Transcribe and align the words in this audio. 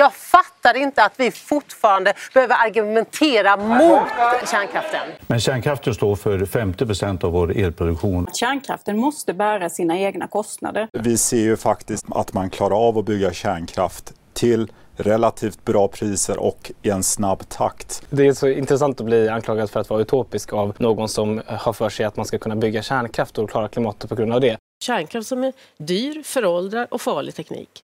Jag 0.00 0.14
fattar 0.14 0.76
inte 0.76 1.04
att 1.04 1.12
vi 1.16 1.30
fortfarande 1.30 2.14
behöver 2.34 2.54
argumentera 2.66 3.56
mot 3.56 4.08
kärnkraften. 4.50 5.00
Men 5.26 5.40
kärnkraften 5.40 5.94
står 5.94 6.16
för 6.16 6.46
50 6.46 6.86
procent 6.86 7.24
av 7.24 7.32
vår 7.32 7.56
elproduktion. 7.56 8.26
Kärnkraften 8.34 8.98
måste 8.98 9.34
bära 9.34 9.70
sina 9.70 9.98
egna 9.98 10.28
kostnader. 10.28 10.88
Vi 10.92 11.18
ser 11.18 11.36
ju 11.36 11.56
faktiskt 11.56 12.06
att 12.10 12.32
man 12.32 12.50
klarar 12.50 12.88
av 12.88 12.98
att 12.98 13.04
bygga 13.04 13.32
kärnkraft 13.32 14.12
till 14.32 14.72
relativt 14.96 15.64
bra 15.64 15.88
priser 15.88 16.38
och 16.38 16.72
i 16.82 16.90
en 16.90 17.02
snabb 17.02 17.48
takt. 17.48 18.02
Det 18.10 18.26
är 18.26 18.32
så 18.32 18.48
intressant 18.48 19.00
att 19.00 19.06
bli 19.06 19.28
anklagad 19.28 19.70
för 19.70 19.80
att 19.80 19.90
vara 19.90 20.00
utopisk 20.00 20.52
av 20.52 20.74
någon 20.78 21.08
som 21.08 21.42
har 21.46 21.72
för 21.72 21.88
sig 21.88 22.06
att 22.06 22.16
man 22.16 22.26
ska 22.26 22.38
kunna 22.38 22.56
bygga 22.56 22.82
kärnkraft 22.82 23.38
och 23.38 23.50
klara 23.50 23.68
klimatet 23.68 24.08
på 24.08 24.16
grund 24.16 24.32
av 24.32 24.40
det. 24.40 24.56
Kärnkraft 24.84 25.28
som 25.28 25.44
är 25.44 25.52
dyr, 25.78 26.22
föråldrad 26.22 26.86
och 26.90 27.00
farlig 27.00 27.34
teknik. 27.34 27.82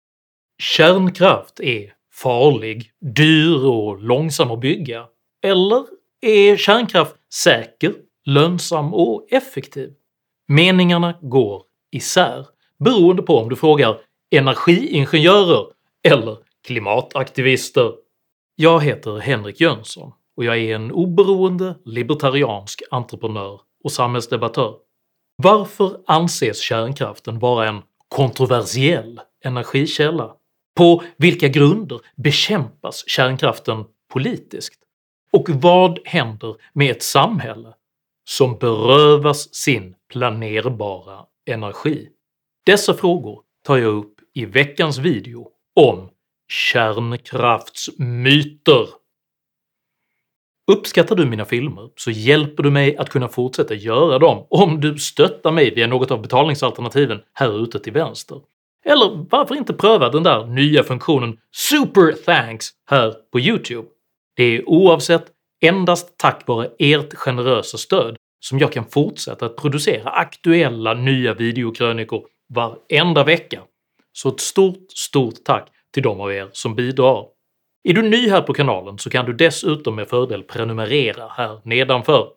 Kärnkraft 0.61 1.59
är 1.59 1.93
farlig, 2.13 2.91
dyr 3.15 3.65
och 3.65 4.01
långsam 4.01 4.51
att 4.51 4.59
bygga. 4.59 5.05
Eller 5.43 5.85
är 6.21 6.57
kärnkraft 6.57 7.15
säker, 7.33 7.93
lönsam 8.25 8.93
och 8.93 9.27
effektiv? 9.31 9.93
Meningarna 10.47 11.13
går 11.21 11.63
isär 11.91 12.45
beroende 12.79 13.21
på 13.21 13.37
om 13.37 13.49
du 13.49 13.55
frågar 13.55 13.97
energiingenjörer 14.31 15.65
eller 16.03 16.37
klimataktivister. 16.65 17.93
Jag 18.55 18.83
heter 18.83 19.19
Henrik 19.19 19.61
Jönsson 19.61 20.11
och 20.37 20.45
jag 20.45 20.57
är 20.57 20.75
en 20.75 20.91
oberoende 20.91 21.75
libertariansk 21.85 22.81
entreprenör 22.91 23.61
och 23.83 23.91
samhällsdebattör. 23.91 24.75
Varför 25.35 25.97
anses 26.07 26.59
kärnkraften 26.59 27.39
vara 27.39 27.67
en 27.67 27.81
kontroversiell 28.07 29.21
energikälla? 29.43 30.35
På 30.75 31.03
vilka 31.17 31.47
grunder 31.47 31.99
bekämpas 32.15 33.03
kärnkraften 33.07 33.85
politiskt? 34.13 34.79
Och 35.31 35.49
vad 35.49 35.99
händer 36.05 36.55
med 36.73 36.91
ett 36.91 37.03
samhälle 37.03 37.73
som 38.29 38.57
berövas 38.57 39.55
sin 39.55 39.95
planerbara 40.09 41.25
energi? 41.49 42.09
Dessa 42.65 42.93
frågor 42.93 43.41
tar 43.65 43.77
jag 43.77 43.95
upp 43.95 44.15
i 44.33 44.45
veckans 44.45 44.97
video 44.97 45.49
om 45.75 46.09
kärnkraftsmyter. 46.47 48.87
Uppskattar 50.71 51.15
du 51.15 51.25
mina 51.25 51.45
filmer 51.45 51.89
så 51.95 52.11
hjälper 52.11 52.63
du 52.63 52.71
mig 52.71 52.97
att 52.97 53.09
kunna 53.09 53.27
fortsätta 53.27 53.73
göra 53.73 54.19
dem 54.19 54.47
om 54.49 54.81
du 54.81 54.97
stöttar 54.97 55.51
mig 55.51 55.75
via 55.75 55.87
något 55.87 56.11
av 56.11 56.21
betalningsalternativen 56.21 57.21
här 57.33 57.63
ute 57.63 57.79
till 57.79 57.93
vänster. 57.93 58.41
Eller 58.85 59.25
varför 59.29 59.55
inte 59.55 59.73
pröva 59.73 60.09
den 60.09 60.23
där 60.23 60.45
nya 60.45 60.83
funktionen 60.83 61.37
“Super 61.51 62.11
Thanks” 62.11 62.69
här 62.89 63.13
på 63.31 63.39
youtube? 63.39 63.87
Det 64.35 64.43
är 64.43 64.69
oavsett 64.69 65.25
endast 65.61 66.17
tack 66.17 66.47
vare 66.47 66.69
ert 66.79 67.13
generösa 67.13 67.77
stöd 67.77 68.15
som 68.39 68.59
jag 68.59 68.71
kan 68.71 68.85
fortsätta 68.85 69.45
att 69.45 69.55
producera 69.55 70.09
aktuella 70.09 70.93
nya 70.93 71.33
videokrönikor 71.33 72.23
varenda 72.53 73.23
vecka, 73.23 73.61
så 74.13 74.29
ett 74.29 74.39
stort 74.39 74.91
stort 74.95 75.43
tack 75.45 75.67
till 75.93 76.03
de 76.03 76.21
av 76.21 76.33
er 76.33 76.49
som 76.51 76.75
bidrar. 76.75 77.25
Är 77.83 77.93
du 77.93 78.01
ny 78.01 78.29
här 78.29 78.41
på 78.41 78.53
kanalen 78.53 78.97
så 78.97 79.09
kan 79.09 79.25
du 79.25 79.33
dessutom 79.33 79.95
med 79.95 80.07
fördel 80.07 80.43
prenumerera 80.43 81.27
här 81.27 81.59
nedanför. 81.63 82.27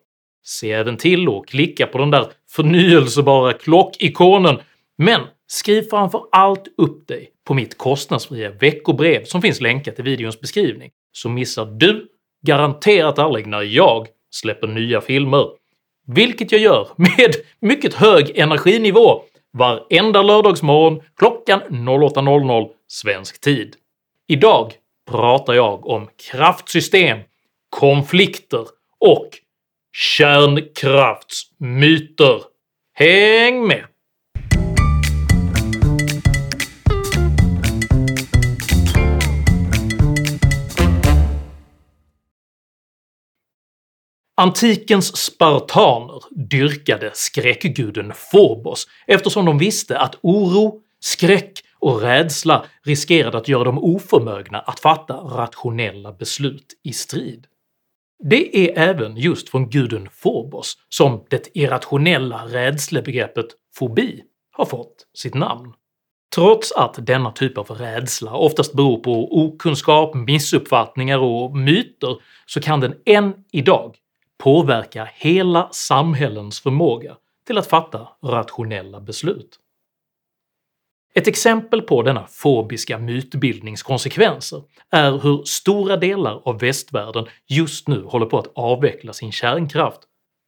Se 0.45 0.73
även 0.73 0.97
till 0.97 1.29
att 1.29 1.47
klicka 1.47 1.87
på 1.87 1.99
den 1.99 2.11
där 2.11 2.27
förnyelsebara 2.51 3.53
klockikonen, 3.53 4.59
men 4.99 5.21
skriv 5.47 5.83
framför 5.91 6.23
allt 6.33 6.69
upp 6.77 7.09
dig 7.09 7.31
på 7.45 7.55
mitt 7.55 7.79
kostnadsfria 7.79 8.51
veckobrev 8.51 9.25
som 9.25 9.43
finns 9.43 9.61
länkat 9.61 9.99
i 9.99 10.03
videons 10.03 10.41
beskrivning, 10.41 10.91
så 11.13 11.29
missar 11.29 11.67
du 11.67 12.09
garanterat 12.47 13.19
aldrig 13.19 13.47
när 13.47 13.63
jag 13.63 14.07
släpper 14.31 14.67
nya 14.67 15.01
filmer. 15.01 15.49
Vilket 16.07 16.53
jag 16.53 16.61
gör 16.61 16.89
med 16.97 17.35
mycket 17.61 17.95
hög 17.95 18.39
energinivå 18.39 19.23
varenda 19.53 20.23
lördagsmorgon 20.23 21.03
klockan 21.17 21.61
08.00 21.61 22.69
svensk 22.89 23.41
tid. 23.41 23.77
Idag 24.29 24.73
pratar 25.11 25.55
jag 25.55 25.87
om 25.87 26.09
kraftsystem, 26.31 27.19
konflikter 27.71 28.67
och 28.99 29.29
kärnkraftsmyter. 29.93 32.43
Häng 32.95 33.67
med! 33.67 33.85
Antikens 44.39 45.17
spartaner 45.17 46.23
dyrkade 46.51 47.11
skräckguden 47.15 48.13
Phobos 48.31 48.87
eftersom 49.07 49.45
de 49.45 49.59
visste 49.59 49.99
att 49.99 50.19
oro, 50.23 50.81
skräck 51.01 51.53
och 51.79 52.01
rädsla 52.01 52.65
riskerade 52.85 53.39
att 53.39 53.49
göra 53.49 53.65
dem 53.65 53.79
oförmögna 53.79 54.59
att 54.59 54.81
fatta 54.81 55.15
rationella 55.15 56.13
beslut 56.13 56.67
i 56.85 56.93
strid. 56.93 57.47
Det 58.25 58.57
är 58.57 58.89
även 58.89 59.17
just 59.17 59.49
från 59.49 59.71
guden 59.71 60.09
Phobos 60.23 60.77
som 60.89 61.25
det 61.31 61.49
irrationella 61.55 62.47
rädslebegreppet 62.47 63.47
fobi 63.75 64.23
har 64.53 64.65
fått 64.65 65.07
sitt 65.15 65.35
namn. 65.35 65.73
Trots 66.35 66.73
att 66.73 67.07
denna 67.07 67.33
typ 67.33 67.59
av 67.59 67.71
rädsla 67.71 68.33
oftast 68.35 68.73
beror 68.73 68.99
på 68.99 69.45
okunskap, 69.45 70.15
missuppfattningar 70.15 71.19
och 71.19 71.57
myter 71.57 72.17
så 72.47 72.61
kan 72.61 72.81
den 72.81 72.95
än 73.07 73.35
idag 73.53 73.97
påverka 74.39 75.09
hela 75.15 75.69
samhällens 75.73 76.61
förmåga 76.61 77.17
till 77.47 77.59
att 77.59 77.67
fatta 77.67 78.09
rationella 78.25 79.01
beslut. 79.01 79.59
Ett 81.15 81.27
exempel 81.27 81.83
på 81.83 82.03
denna 82.03 82.27
fobiska 82.27 82.99
mytbildnings 82.99 83.83
konsekvenser 83.83 84.63
är 84.91 85.11
hur 85.11 85.45
stora 85.45 85.97
delar 85.97 86.43
av 86.45 86.59
västvärlden 86.59 87.27
just 87.47 87.89
nu 87.89 88.03
håller 88.03 88.27
på 88.27 88.39
att 88.39 88.53
avveckla 88.55 89.13
sin 89.13 89.33
kärnkraft, 89.33 90.01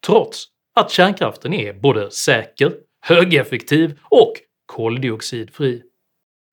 trots 0.06 0.44
att 0.74 0.90
kärnkraften 0.90 1.54
är 1.54 1.72
både 1.72 2.10
säker, 2.10 2.74
högeffektiv 3.00 3.98
och 4.02 4.32
koldioxidfri. 4.66 5.82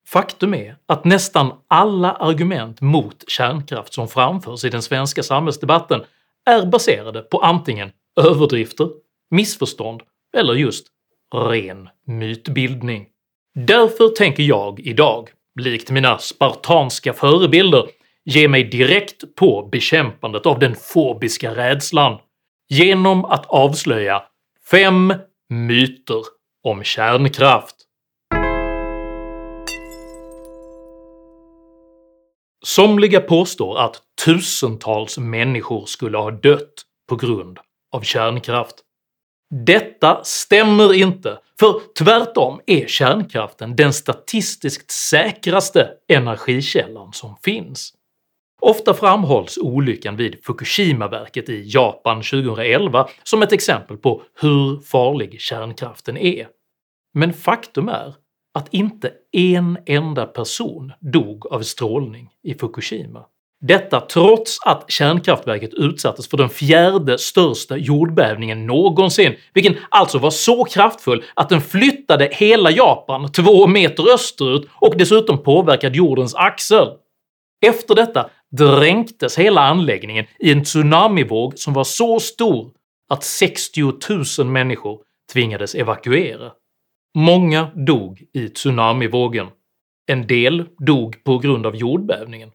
Faktum 0.08 0.54
är 0.54 0.76
att 0.86 1.04
nästan 1.04 1.52
alla 1.68 2.12
argument 2.12 2.80
mot 2.80 3.28
kärnkraft 3.28 3.92
som 3.94 4.08
framförs 4.08 4.64
i 4.64 4.68
den 4.68 4.82
svenska 4.82 5.22
samhällsdebatten 5.22 6.04
är 6.46 6.66
baserade 6.66 7.22
på 7.22 7.38
antingen 7.38 7.90
överdrifter, 8.20 8.88
missförstånd 9.30 10.02
eller 10.36 10.54
just 10.54 10.86
ren 11.34 11.88
mytbildning. 12.06 13.06
Därför 13.54 14.08
tänker 14.08 14.42
jag 14.42 14.80
idag, 14.80 15.28
likt 15.60 15.90
mina 15.90 16.18
spartanska 16.18 17.12
förebilder, 17.12 17.86
ge 18.24 18.48
mig 18.48 18.64
direkt 18.64 19.34
på 19.34 19.68
bekämpandet 19.72 20.46
av 20.46 20.58
den 20.58 20.74
fobiska 20.74 21.54
rädslan 21.54 22.18
genom 22.68 23.24
att 23.24 23.46
avslöja 23.46 24.22
fem 24.70 25.14
myter 25.48 26.22
om 26.62 26.84
kärnkraft. 26.84 27.76
Somliga 32.66 33.20
påstår 33.20 33.78
att 33.78 34.02
tusentals 34.24 35.18
människor 35.18 35.86
skulle 35.86 36.18
ha 36.18 36.30
dött 36.30 36.82
på 37.08 37.16
grund 37.16 37.58
av 37.92 38.00
kärnkraft. 38.00 38.74
Detta 39.66 40.24
stämmer 40.24 40.94
inte, 40.94 41.38
för 41.60 41.80
tvärtom 41.98 42.60
är 42.66 42.86
kärnkraften 42.86 43.76
den 43.76 43.92
statistiskt 43.92 44.90
säkraste 44.90 45.90
energikällan 46.08 47.12
som 47.12 47.36
finns. 47.42 47.92
Ofta 48.60 48.94
framhålls 48.94 49.58
olyckan 49.58 50.16
vid 50.16 50.44
Fukushimaverket 50.44 51.48
i 51.48 51.62
Japan 51.66 52.22
2011 52.22 53.08
som 53.22 53.42
ett 53.42 53.52
exempel 53.52 53.96
på 53.96 54.22
hur 54.40 54.80
farlig 54.80 55.40
kärnkraften 55.40 56.16
är, 56.16 56.48
men 57.14 57.32
faktum 57.32 57.88
är 57.88 58.14
att 58.56 58.74
inte 58.74 59.12
en 59.32 59.78
enda 59.86 60.26
person 60.26 60.92
dog 61.00 61.46
av 61.46 61.60
strålning 61.60 62.30
i 62.42 62.54
Fukushima. 62.54 63.24
Detta 63.60 64.00
trots 64.00 64.58
att 64.66 64.90
kärnkraftverket 64.90 65.74
utsattes 65.74 66.28
för 66.28 66.36
den 66.36 66.48
fjärde 66.48 67.18
största 67.18 67.76
jordbävningen 67.76 68.66
någonsin, 68.66 69.34
vilken 69.54 69.76
alltså 69.88 70.18
var 70.18 70.30
så 70.30 70.64
kraftfull 70.64 71.24
att 71.34 71.48
den 71.48 71.60
flyttade 71.60 72.28
hela 72.32 72.70
Japan 72.70 73.32
två 73.32 73.66
meter 73.66 74.14
österut 74.14 74.68
och 74.74 74.94
dessutom 74.96 75.42
påverkade 75.42 75.96
jordens 75.96 76.34
axel. 76.34 76.88
Efter 77.66 77.94
detta 77.94 78.30
dränktes 78.50 79.38
hela 79.38 79.60
anläggningen 79.60 80.24
i 80.38 80.52
en 80.52 80.64
tsunamivåg 80.64 81.58
som 81.58 81.74
var 81.74 81.84
så 81.84 82.20
stor 82.20 82.70
att 83.08 83.24
60 83.24 83.80
000 84.38 84.46
människor 84.46 85.00
tvingades 85.32 85.74
evakuera. 85.74 86.52
Många 87.18 87.70
dog 87.74 88.22
i 88.32 88.48
tsunamivågen, 88.48 89.46
en 90.06 90.26
del 90.26 90.64
dog 90.78 91.24
på 91.24 91.38
grund 91.38 91.66
av 91.66 91.76
jordbävningen 91.76 92.50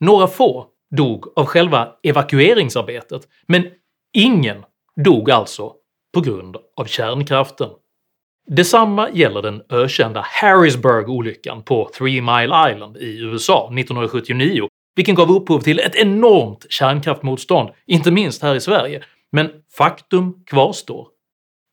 Några 0.00 0.26
få 0.26 0.66
dog 0.96 1.24
av 1.36 1.46
själva 1.46 1.92
evakueringsarbetet, 2.02 3.28
men 3.48 3.66
ingen 4.12 4.64
dog 5.04 5.30
alltså 5.30 5.72
på 6.14 6.20
grund 6.20 6.56
av 6.76 6.84
kärnkraften. 6.84 7.70
Detsamma 8.46 9.10
gäller 9.10 9.42
den 9.42 9.62
ökända 9.70 10.20
Harrisburg-olyckan 10.20 11.62
på 11.62 11.90
Three 11.98 12.20
Mile 12.20 12.72
Island 12.72 12.96
i 12.96 13.18
USA 13.18 13.66
1979, 13.66 14.68
vilken 14.96 15.14
gav 15.14 15.30
upphov 15.30 15.60
till 15.60 15.78
ett 15.78 15.96
enormt 15.96 16.66
kärnkraftmotstånd, 16.68 17.70
inte 17.86 18.10
minst 18.10 18.42
här 18.42 18.54
i 18.54 18.60
Sverige, 18.60 19.04
men 19.32 19.50
faktum 19.76 20.44
kvarstår. 20.46 21.13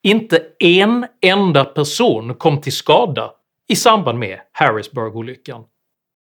Inte 0.03 0.43
en 0.59 1.05
enda 1.21 1.65
person 1.65 2.35
kom 2.35 2.61
till 2.61 2.73
skada 2.73 3.31
i 3.71 3.75
samband 3.75 4.19
med 4.19 4.39
Harrisburg-olyckan. 4.51 5.63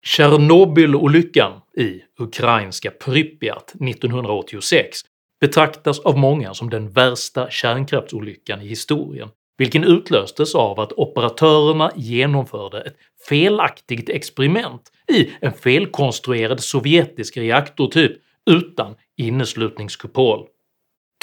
Tjernobyl-olyckan 0.05 1.51
i 1.77 2.01
ukrainska 2.19 2.91
Pripyat 2.91 3.69
1986 3.69 4.99
betraktas 5.41 5.99
av 5.99 6.17
många 6.17 6.53
som 6.53 6.69
den 6.69 6.89
värsta 6.89 7.49
kärnkraftsolyckan 7.49 8.61
i 8.61 8.67
historien, 8.67 9.29
vilken 9.57 9.83
utlöstes 9.83 10.55
av 10.55 10.79
att 10.79 10.93
operatörerna 10.93 11.91
genomförde 11.95 12.81
ett 12.81 12.95
felaktigt 13.29 14.09
experiment 14.09 14.91
i 15.11 15.31
en 15.41 15.53
felkonstruerad 15.53 16.59
sovjetisk 16.59 17.37
reaktortyp 17.37 18.11
utan 18.49 18.95
inneslutningskupol. 19.17 20.47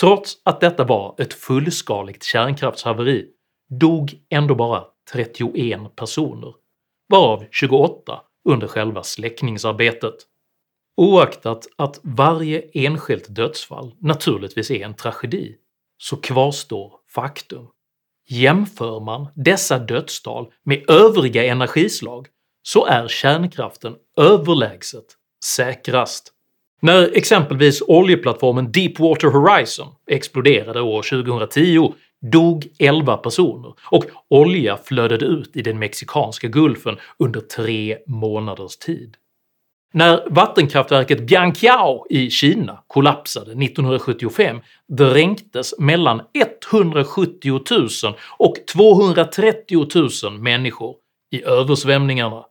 Trots 0.00 0.36
att 0.44 0.60
detta 0.60 0.84
var 0.84 1.14
ett 1.18 1.34
fullskaligt 1.34 2.24
kärnkraftshaveri 2.24 3.26
dog 3.80 4.14
ändå 4.30 4.54
bara 4.54 4.84
31 5.12 5.96
personer, 5.96 6.54
varav 7.08 7.44
28 7.50 8.20
under 8.48 8.66
själva 8.66 9.02
släckningsarbetet. 9.02 10.14
Oaktat 10.96 11.66
att 11.76 12.00
varje 12.02 12.70
enskilt 12.74 13.26
dödsfall 13.28 13.94
naturligtvis 14.00 14.70
är 14.70 14.84
en 14.84 14.94
tragedi, 14.94 15.56
så 15.98 16.16
kvarstår 16.16 16.92
faktum. 17.14 17.66
Jämför 18.28 19.00
man 19.00 19.28
dessa 19.34 19.78
dödstal 19.78 20.52
med 20.62 20.90
övriga 20.90 21.44
energislag 21.44 22.28
så 22.62 22.86
är 22.86 23.08
kärnkraften 23.08 23.96
överlägset 24.16 25.16
säkrast. 25.44 26.32
När 26.80 27.16
exempelvis 27.16 27.82
oljeplattformen 27.86 28.72
Deepwater 28.72 29.28
Horizon 29.28 29.88
exploderade 30.10 30.80
år 30.80 31.02
2010 31.02 31.94
dog 32.32 32.66
11 32.78 33.16
personer 33.16 33.74
och 33.90 34.04
olja 34.28 34.76
flödade 34.76 35.26
ut 35.26 35.56
i 35.56 35.62
den 35.62 35.78
mexikanska 35.78 36.48
gulfen 36.48 36.96
under 37.18 37.40
tre 37.40 37.98
månaders 38.06 38.76
tid. 38.76 39.16
När 39.92 40.30
vattenkraftverket 40.30 41.26
Bianqiao 41.26 42.06
i 42.10 42.30
Kina 42.30 42.84
kollapsade 42.86 43.50
1975 43.50 44.60
dränktes 44.88 45.78
mellan 45.78 46.22
170 46.70 47.60
000 47.70 47.88
och 48.38 48.54
230 48.72 49.86
000 50.24 50.38
människor 50.38 50.94
i 51.30 51.44
översvämningarna. 51.44 52.44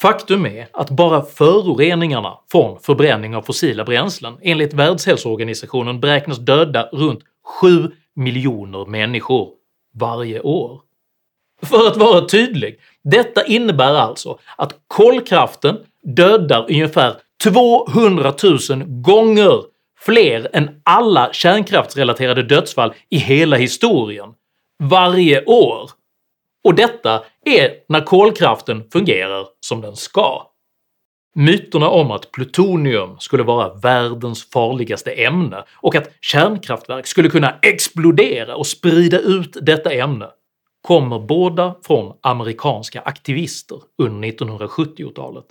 Faktum 0.00 0.46
är 0.46 0.68
att 0.72 0.90
bara 0.90 1.22
föroreningarna 1.22 2.38
från 2.52 2.80
förbränning 2.80 3.36
av 3.36 3.42
fossila 3.42 3.84
bränslen 3.84 4.36
enligt 4.42 4.72
Världshälsoorganisationen 4.72 6.00
beräknas 6.00 6.38
döda 6.38 6.88
runt 6.92 7.20
7 7.60 7.90
miljoner 8.16 8.86
människor 8.86 9.48
varje 9.94 10.40
år. 10.40 10.80
För 11.62 11.86
att 11.86 11.96
vara 11.96 12.26
tydlig, 12.26 12.78
detta 13.04 13.44
innebär 13.44 13.94
alltså 13.94 14.38
att 14.56 14.74
kolkraften 14.86 15.76
dödar 16.02 16.66
ungefär 16.68 17.14
200 17.42 18.34
000 18.42 18.84
gånger 18.86 19.62
fler 20.00 20.50
än 20.52 20.80
alla 20.82 21.32
kärnkraftsrelaterade 21.32 22.42
dödsfall 22.42 22.94
i 23.10 23.16
hela 23.16 23.56
historien 23.56 24.34
varje 24.82 25.44
år. 25.44 25.90
Och 26.64 26.74
detta 26.74 27.24
är 27.44 27.70
när 27.88 28.00
kolkraften 28.00 28.84
fungerar 28.92 29.46
som 29.60 29.80
den 29.80 29.96
ska. 29.96 30.50
Myterna 31.36 31.88
om 31.88 32.10
att 32.10 32.32
plutonium 32.32 33.18
skulle 33.18 33.42
vara 33.42 33.74
världens 33.74 34.50
farligaste 34.50 35.12
ämne 35.12 35.64
och 35.72 35.94
att 35.94 36.10
kärnkraftverk 36.20 37.06
skulle 37.06 37.28
kunna 37.28 37.58
explodera 37.62 38.56
och 38.56 38.66
sprida 38.66 39.18
ut 39.18 39.56
detta 39.62 39.92
ämne 39.92 40.28
kommer 40.82 41.18
båda 41.18 41.74
från 41.82 42.16
amerikanska 42.22 43.00
aktivister 43.00 43.78
under 44.02 44.28
1970-talet. 44.28 45.46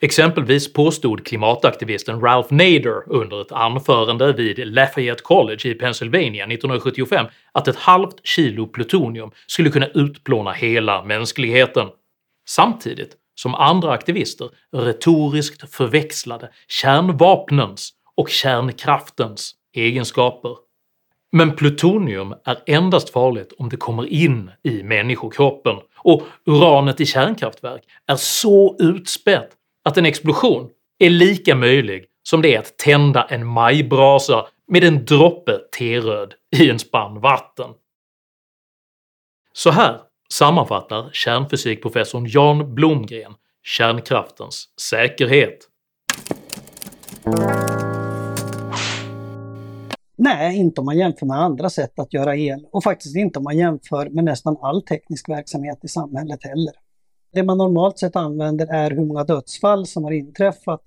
Exempelvis 0.00 0.72
påstod 0.72 1.26
klimataktivisten 1.26 2.20
Ralph 2.20 2.52
Nader 2.52 3.12
under 3.12 3.40
ett 3.40 3.52
anförande 3.52 4.32
vid 4.32 4.74
Lafayette 4.74 5.22
College 5.22 5.68
i 5.68 5.74
Pennsylvania 5.74 6.44
1975 6.44 7.26
att 7.52 7.68
ett 7.68 7.76
halvt 7.76 8.26
kilo 8.26 8.66
plutonium 8.66 9.30
skulle 9.46 9.70
kunna 9.70 9.86
utplåna 9.86 10.52
hela 10.52 11.04
mänskligheten, 11.04 11.88
samtidigt 12.48 13.16
som 13.34 13.54
andra 13.54 13.92
aktivister 13.92 14.50
retoriskt 14.72 15.74
förväxlade 15.74 16.50
kärnvapnens 16.68 17.92
och 18.14 18.28
kärnkraftens 18.28 19.54
egenskaper. 19.74 20.56
Men 21.32 21.56
plutonium 21.56 22.34
är 22.44 22.58
endast 22.66 23.10
farligt 23.10 23.52
om 23.58 23.68
det 23.68 23.76
kommer 23.76 24.06
in 24.06 24.50
i 24.62 24.82
människokroppen, 24.82 25.76
och 25.96 26.22
uranet 26.46 27.00
i 27.00 27.06
kärnkraftverk 27.06 27.82
är 28.06 28.16
så 28.16 28.76
utspätt 28.78 29.50
att 29.86 29.98
en 29.98 30.06
explosion 30.06 30.70
är 30.98 31.10
lika 31.10 31.54
möjlig 31.54 32.04
som 32.22 32.42
det 32.42 32.54
är 32.54 32.58
att 32.58 32.78
tända 32.78 33.24
en 33.24 33.46
majbrasa 33.46 34.46
med 34.68 34.84
en 34.84 35.04
droppe 35.04 35.58
teröd 35.78 36.34
i 36.56 36.70
en 36.70 36.78
spann 36.78 37.20
vatten. 37.20 37.70
Så 39.52 39.70
här 39.70 40.00
sammanfattar 40.32 41.10
kärnfysikprofessorn 41.12 42.26
Jan 42.28 42.74
Blomgren 42.74 43.34
kärnkraftens 43.62 44.68
säkerhet. 44.90 45.58
Nej, 50.16 50.56
inte 50.56 50.80
om 50.80 50.84
man 50.84 50.98
jämför 50.98 51.26
med 51.26 51.36
andra 51.36 51.70
sätt 51.70 51.98
att 51.98 52.12
göra 52.12 52.36
el 52.36 52.66
och 52.72 52.82
faktiskt 52.84 53.16
inte 53.16 53.38
om 53.38 53.44
man 53.44 53.58
jämför 53.58 54.10
med 54.10 54.24
nästan 54.24 54.56
all 54.62 54.82
teknisk 54.82 55.28
verksamhet 55.28 55.78
i 55.82 55.88
samhället 55.88 56.44
heller. 56.44 56.85
Det 57.36 57.42
man 57.42 57.58
normalt 57.58 57.98
sett 57.98 58.16
använder 58.16 58.66
är 58.66 58.90
hur 58.90 59.04
många 59.04 59.24
dödsfall 59.24 59.86
som 59.86 60.04
har 60.04 60.12
inträffat 60.12 60.82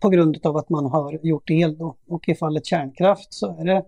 på 0.00 0.08
grund 0.08 0.46
av 0.46 0.56
att 0.56 0.68
man 0.68 0.86
har 0.86 1.18
gjort 1.22 1.50
el. 1.50 1.78
Då. 1.78 1.96
Och 2.08 2.28
i 2.28 2.34
fallet 2.34 2.66
kärnkraft 2.66 3.32
så 3.32 3.60
är 3.60 3.64
det 3.64 3.84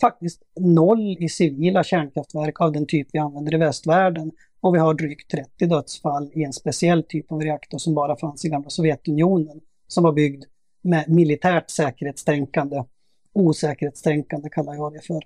faktiskt 0.00 0.42
noll 0.60 1.16
i 1.20 1.28
civila 1.28 1.84
kärnkraftverk 1.84 2.60
av 2.60 2.72
den 2.72 2.86
typ 2.86 3.08
vi 3.12 3.18
använder 3.18 3.54
i 3.54 3.56
västvärlden. 3.56 4.32
Och 4.60 4.74
vi 4.74 4.78
har 4.78 4.94
drygt 4.94 5.30
30 5.30 5.66
dödsfall 5.66 6.30
i 6.34 6.44
en 6.44 6.52
speciell 6.52 7.02
typ 7.02 7.32
av 7.32 7.40
reaktor 7.40 7.78
som 7.78 7.94
bara 7.94 8.16
fanns 8.16 8.44
i 8.44 8.48
gamla 8.48 8.70
Sovjetunionen, 8.70 9.60
som 9.88 10.04
var 10.04 10.12
byggd 10.12 10.44
med 10.82 11.08
militärt 11.08 11.70
säkerhetstänkande. 11.70 12.84
Osäkerhetstänkande 13.32 14.48
kallar 14.48 14.74
jag 14.74 14.92
det 14.92 15.06
för. 15.06 15.22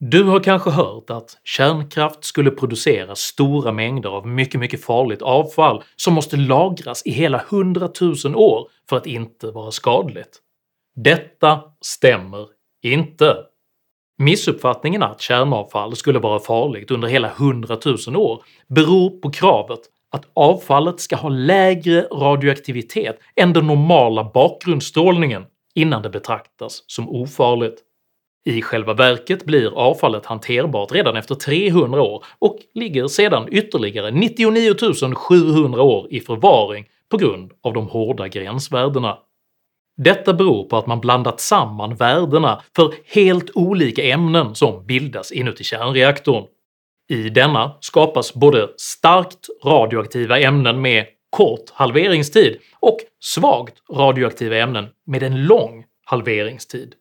Du 0.00 0.24
har 0.24 0.40
kanske 0.40 0.70
hört 0.70 1.10
att 1.10 1.36
kärnkraft 1.44 2.24
skulle 2.24 2.50
producera 2.50 3.14
stora 3.14 3.72
mängder 3.72 4.10
av 4.10 4.26
mycket, 4.26 4.60
mycket 4.60 4.84
farligt 4.84 5.22
avfall 5.22 5.82
som 5.96 6.14
måste 6.14 6.36
lagras 6.36 7.02
i 7.06 7.10
hela 7.10 7.40
100 7.50 7.88
000 8.24 8.36
år 8.36 8.68
för 8.88 8.96
att 8.96 9.06
inte 9.06 9.50
vara 9.50 9.70
skadligt. 9.70 10.38
Detta 10.96 11.60
stämmer 11.80 12.46
inte. 12.82 13.36
Missuppfattningen 14.18 15.02
att 15.02 15.20
kärnavfall 15.20 15.96
skulle 15.96 16.18
vara 16.18 16.40
farligt 16.40 16.90
under 16.90 17.08
hela 17.08 17.30
100 17.30 17.78
000 18.06 18.16
år 18.16 18.42
beror 18.68 19.10
på 19.10 19.30
kravet 19.30 19.80
att 20.10 20.24
avfallet 20.34 21.00
ska 21.00 21.16
ha 21.16 21.28
lägre 21.28 22.02
radioaktivitet 22.02 23.18
än 23.36 23.52
den 23.52 23.66
normala 23.66 24.30
bakgrundsstrålningen 24.34 25.46
innan 25.74 26.02
det 26.02 26.10
betraktas 26.10 26.84
som 26.86 27.08
ofarligt. 27.08 27.84
I 28.48 28.62
själva 28.62 28.94
verket 28.94 29.44
blir 29.44 29.78
avfallet 29.78 30.26
hanterbart 30.26 30.92
redan 30.92 31.16
efter 31.16 31.34
300 31.34 32.02
år 32.02 32.24
och 32.38 32.58
ligger 32.74 33.08
sedan 33.08 33.48
ytterligare 33.50 34.10
99 34.10 34.74
700 35.14 35.82
år 35.82 36.06
i 36.10 36.20
förvaring 36.20 36.86
på 37.10 37.16
grund 37.16 37.52
av 37.62 37.72
de 37.72 37.88
hårda 37.88 38.28
gränsvärdena. 38.28 39.18
Detta 39.96 40.32
beror 40.32 40.64
på 40.64 40.76
att 40.76 40.86
man 40.86 41.00
blandat 41.00 41.40
samman 41.40 41.94
värdena 41.94 42.62
för 42.76 42.94
helt 43.14 43.50
olika 43.54 44.02
ämnen 44.02 44.54
som 44.54 44.86
bildas 44.86 45.32
inuti 45.32 45.64
kärnreaktorn. 45.64 46.44
I 47.08 47.28
denna 47.28 47.76
skapas 47.80 48.34
både 48.34 48.68
starkt 48.76 49.46
radioaktiva 49.64 50.38
ämnen 50.38 50.80
med 50.80 51.06
kort 51.30 51.70
halveringstid 51.72 52.58
och 52.80 52.98
svagt 53.20 53.74
radioaktiva 53.92 54.56
ämnen 54.56 54.86
med 55.06 55.22
en 55.22 55.46
lång 55.46 55.84
halveringstid. 56.04 56.94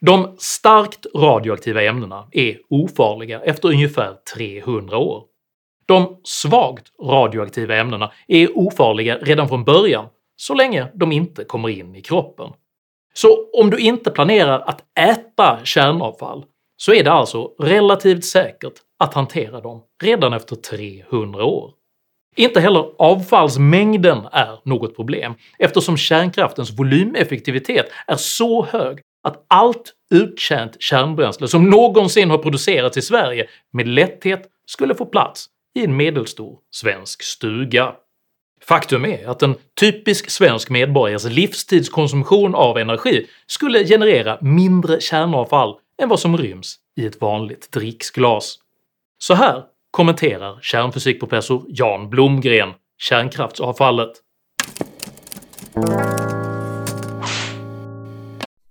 De 0.00 0.36
starkt 0.38 1.06
radioaktiva 1.14 1.82
ämnena 1.82 2.28
är 2.32 2.58
ofarliga 2.70 3.40
efter 3.40 3.68
ungefär 3.68 4.14
300 4.36 4.98
år. 4.98 5.24
De 5.86 6.20
svagt 6.24 6.86
radioaktiva 7.02 7.76
ämnena 7.76 8.12
är 8.28 8.58
ofarliga 8.58 9.18
redan 9.18 9.48
från 9.48 9.64
början 9.64 10.06
så 10.36 10.54
länge 10.54 10.86
de 10.94 11.12
inte 11.12 11.44
kommer 11.44 11.68
in 11.68 11.96
i 11.96 12.02
kroppen. 12.02 12.52
Så 13.14 13.50
om 13.52 13.70
du 13.70 13.78
inte 13.78 14.10
planerar 14.10 14.60
att 14.60 14.84
äta 14.98 15.58
kärnavfall 15.64 16.44
så 16.76 16.92
är 16.92 17.04
det 17.04 17.12
alltså 17.12 17.50
relativt 17.58 18.24
säkert 18.24 18.74
att 18.98 19.14
hantera 19.14 19.60
dem 19.60 19.82
redan 20.02 20.32
efter 20.32 20.56
300 20.56 21.44
år. 21.44 21.72
Inte 22.36 22.60
heller 22.60 22.90
avfallsmängden 22.98 24.18
är 24.32 24.58
något 24.64 24.96
problem 24.96 25.34
eftersom 25.58 25.96
kärnkraftens 25.96 26.78
volymeffektivitet 26.78 27.86
är 28.06 28.16
så 28.16 28.64
hög 28.64 29.00
att 29.26 29.44
allt 29.48 29.92
uttjänt 30.10 30.82
kärnbränsle 30.82 31.48
som 31.48 31.70
någonsin 31.70 32.30
har 32.30 32.38
producerats 32.38 32.96
i 32.96 33.02
Sverige 33.02 33.46
med 33.72 33.88
lätthet 33.88 34.42
skulle 34.66 34.94
få 34.94 35.06
plats 35.06 35.46
i 35.74 35.84
en 35.84 35.96
medelstor 35.96 36.58
svensk 36.70 37.22
stuga. 37.22 37.94
Faktum 38.62 39.04
är 39.04 39.28
att 39.28 39.42
en 39.42 39.54
typisk 39.80 40.30
svensk 40.30 40.70
medborgares 40.70 41.24
livstidskonsumtion 41.24 42.54
av 42.54 42.78
energi 42.78 43.26
skulle 43.46 43.84
generera 43.84 44.38
mindre 44.40 45.00
kärnavfall 45.00 45.74
än 46.02 46.08
vad 46.08 46.20
som 46.20 46.38
ryms 46.38 46.76
i 46.96 47.06
ett 47.06 47.20
vanligt 47.20 47.72
dricksglas. 47.72 48.58
Så 49.18 49.34
här 49.34 49.62
kommenterar 49.90 50.58
kärnfysikprofessor 50.62 51.64
Jan 51.68 52.10
Blomgren 52.10 52.72
kärnkraftsavfallet. 52.98 54.12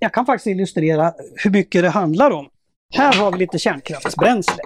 Jag 0.06 0.14
kan 0.14 0.26
faktiskt 0.26 0.48
illustrera 0.48 1.14
hur 1.44 1.52
mycket 1.52 1.82
det 1.82 1.90
handlar 1.90 2.32
om. 2.32 2.48
Här 2.94 3.14
har 3.14 3.32
vi 3.32 3.38
lite 3.38 3.60
kärnkraftsbränsle. 3.60 4.64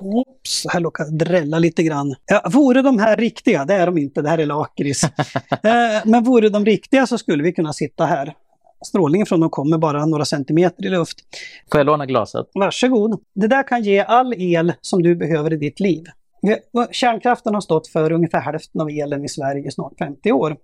Oops, 0.00 0.66
här 0.72 0.80
råkar 0.80 1.04
drälla 1.04 1.58
lite 1.58 1.82
grann. 1.82 2.14
Ja, 2.26 2.42
vore 2.52 2.82
de 2.82 2.98
här 2.98 3.16
riktiga, 3.16 3.64
det 3.64 3.74
är 3.74 3.86
de 3.86 3.98
inte, 3.98 4.22
det 4.22 4.28
här 4.28 4.38
är 4.38 4.46
lakrits. 4.46 5.04
eh, 5.50 6.04
men 6.04 6.24
vore 6.24 6.48
de 6.48 6.64
riktiga 6.64 7.06
så 7.06 7.18
skulle 7.18 7.42
vi 7.42 7.52
kunna 7.52 7.72
sitta 7.72 8.06
här. 8.06 8.34
Strålningen 8.86 9.26
från 9.26 9.40
dem 9.40 9.50
kommer 9.50 9.78
bara 9.78 10.06
några 10.06 10.24
centimeter 10.24 10.86
i 10.86 10.88
luft. 10.88 11.18
Får 11.72 11.80
jag 11.80 11.86
låna 11.86 12.06
glaset? 12.06 12.46
Varsågod. 12.54 13.20
Det 13.34 13.46
där 13.46 13.68
kan 13.68 13.82
ge 13.82 14.00
all 14.00 14.34
el 14.34 14.72
som 14.80 15.02
du 15.02 15.16
behöver 15.16 15.52
i 15.52 15.56
ditt 15.56 15.80
liv. 15.80 16.04
Kärnkraften 16.90 17.54
har 17.54 17.60
stått 17.60 17.86
för 17.86 18.12
ungefär 18.12 18.40
hälften 18.40 18.80
av 18.80 18.88
elen 18.88 19.24
i 19.24 19.28
Sverige 19.28 19.68
i 19.68 19.70
snart 19.70 19.98
50 19.98 20.32
år. 20.32 20.56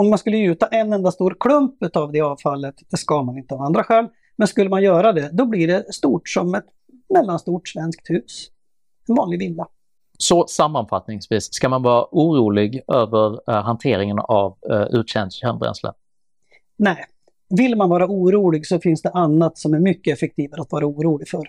Om 0.00 0.10
man 0.10 0.18
skulle 0.18 0.36
gjuta 0.36 0.66
en 0.66 0.92
enda 0.92 1.10
stor 1.10 1.36
klump 1.40 1.96
av 1.96 2.12
det 2.12 2.20
avfallet, 2.20 2.74
det 2.90 2.96
ska 2.96 3.22
man 3.22 3.38
inte 3.38 3.54
av 3.54 3.60
andra 3.62 3.84
skäl, 3.84 4.06
men 4.36 4.48
skulle 4.48 4.70
man 4.70 4.82
göra 4.82 5.12
det, 5.12 5.30
då 5.32 5.46
blir 5.46 5.66
det 5.66 5.92
stort 5.92 6.28
som 6.28 6.54
ett 6.54 6.64
mellanstort 7.14 7.68
svenskt 7.68 8.10
hus. 8.10 8.50
En 9.08 9.14
vanlig 9.14 9.38
villa. 9.38 9.66
Så 10.18 10.46
sammanfattningsvis, 10.46 11.54
ska 11.54 11.68
man 11.68 11.82
vara 11.82 12.06
orolig 12.10 12.80
över 12.92 13.32
uh, 13.32 13.62
hanteringen 13.62 14.18
av 14.18 14.58
uh, 14.70 14.86
uttjänt 15.00 15.32
kärnbränsle? 15.32 15.92
Nej. 16.76 17.04
Vill 17.48 17.76
man 17.76 17.88
vara 17.88 18.06
orolig 18.06 18.66
så 18.66 18.80
finns 18.80 19.02
det 19.02 19.10
annat 19.10 19.58
som 19.58 19.74
är 19.74 19.78
mycket 19.78 20.16
effektivare 20.16 20.60
att 20.60 20.72
vara 20.72 20.86
orolig 20.86 21.28
för. 21.28 21.48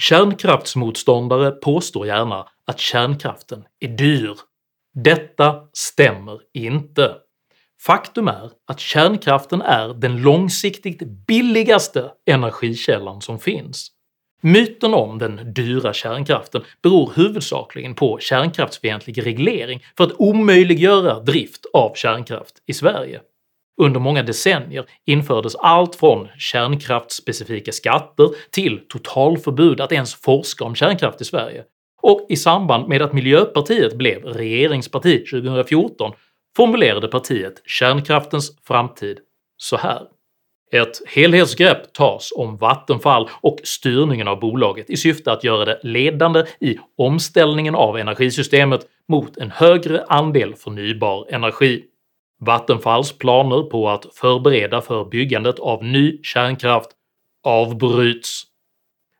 Kärnkraftsmotståndare 0.00 1.50
påstår 1.50 2.06
gärna 2.06 2.46
att 2.66 2.78
kärnkraften 2.78 3.64
är 3.80 3.88
dyr. 3.88 4.34
Detta 4.94 5.60
stämmer 5.72 6.40
inte. 6.54 7.14
Faktum 7.82 8.28
är 8.28 8.50
att 8.66 8.80
kärnkraften 8.80 9.62
är 9.62 9.94
den 9.94 10.22
långsiktigt 10.22 11.02
billigaste 11.26 12.10
energikällan 12.26 13.20
som 13.20 13.38
finns. 13.38 13.90
Myten 14.42 14.94
om 14.94 15.18
den 15.18 15.54
dyra 15.54 15.92
kärnkraften 15.92 16.62
beror 16.82 17.12
huvudsakligen 17.16 17.94
på 17.94 18.18
kärnkraftsfientlig 18.18 19.26
reglering 19.26 19.84
för 19.96 20.04
att 20.04 20.12
omöjliggöra 20.18 21.20
drift 21.20 21.66
av 21.72 21.94
kärnkraft 21.94 22.54
i 22.66 22.72
Sverige. 22.72 23.20
Under 23.82 24.00
många 24.00 24.22
decennier 24.22 24.86
infördes 25.06 25.54
allt 25.54 25.96
från 25.96 26.28
kärnkraftsspecifika 26.38 27.72
skatter 27.72 28.28
till 28.50 28.88
totalförbud 28.88 29.80
att 29.80 29.92
ens 29.92 30.14
forska 30.14 30.64
om 30.64 30.74
kärnkraft 30.74 31.20
i 31.20 31.24
Sverige, 31.24 31.64
och 32.04 32.26
i 32.28 32.36
samband 32.36 32.88
med 32.88 33.02
att 33.02 33.12
Miljöpartiet 33.12 33.94
blev 33.94 34.24
regeringsparti 34.24 35.24
2014 35.30 36.12
formulerade 36.56 37.08
partiet 37.08 37.62
kärnkraftens 37.66 38.58
framtid 38.66 39.18
så 39.56 39.76
här 39.76 40.02
ett 40.72 41.02
helhetsgrepp 41.06 41.92
tas 41.92 42.32
om 42.36 42.56
Vattenfall 42.56 43.28
och 43.40 43.58
styrningen 43.64 44.28
av 44.28 44.40
bolaget 44.40 44.90
i 44.90 44.96
syfte 44.96 45.32
att 45.32 45.44
göra 45.44 45.64
det 45.64 45.80
ledande 45.82 46.44
i 46.60 46.78
omställningen 46.96 47.74
av 47.74 47.98
energisystemet 47.98 48.80
mot 49.08 49.36
en 49.36 49.50
högre 49.50 50.04
andel 50.08 50.54
förnybar 50.54 51.26
energi. 51.30 51.84
Vattenfalls 52.40 53.18
planer 53.18 53.62
på 53.62 53.88
att 53.88 54.06
förbereda 54.14 54.80
för 54.80 55.04
byggandet 55.04 55.58
av 55.58 55.84
ny 55.84 56.22
kärnkraft 56.22 56.90
avbryts. 57.42 58.42